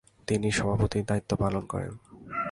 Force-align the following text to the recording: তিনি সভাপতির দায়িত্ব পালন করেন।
তিনি 0.27 0.47
সভাপতির 0.51 1.03
দায়িত্ব 1.05 1.31
পালন 1.35 1.63
করেন। 1.65 1.93